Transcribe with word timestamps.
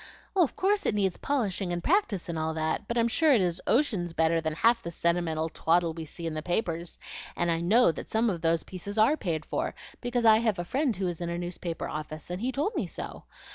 "Of 0.35 0.55
course 0.55 0.87
it 0.87 0.95
needs 0.95 1.17
polishing 1.17 1.71
and 1.71 1.83
practice 1.83 2.27
and 2.27 2.35
all 2.39 2.55
that; 2.55 2.87
but 2.87 2.97
I'm 2.97 3.07
sure 3.07 3.33
it 3.33 3.39
is 3.39 3.61
oceans 3.67 4.13
better 4.13 4.41
than 4.41 4.53
half 4.55 4.81
the 4.81 4.89
sentimental 4.89 5.47
twaddle 5.47 5.93
we 5.93 6.05
see 6.05 6.25
in 6.25 6.33
the 6.33 6.41
papers, 6.41 6.97
and 7.35 7.51
I 7.51 7.61
KNOW 7.61 7.91
that 7.91 8.09
some 8.09 8.27
of 8.27 8.41
those 8.41 8.63
pieces 8.63 8.97
ARE 8.97 9.15
paid 9.15 9.45
for, 9.45 9.75
because 10.01 10.25
I 10.25 10.37
have 10.39 10.57
a 10.57 10.65
friend 10.65 10.95
who 10.95 11.05
is 11.05 11.21
in 11.21 11.29
a 11.29 11.37
newspaper 11.37 11.87
office, 11.87 12.31
and 12.31 12.41
he 12.41 12.51
told 12.51 12.73
me 12.73 12.87
so. 12.87 13.25